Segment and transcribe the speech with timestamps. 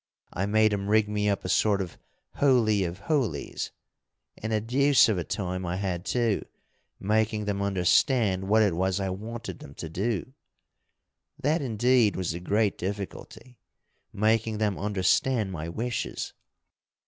[0.33, 1.99] I made 'em rig me up a sort of
[2.37, 3.69] holy of holies,
[4.35, 6.43] and a deuce of a time I had too,
[6.99, 10.33] making them understand what it was I wanted them to do.
[11.39, 13.59] That indeed was the great difficulty
[14.11, 16.33] making them understand my wishes.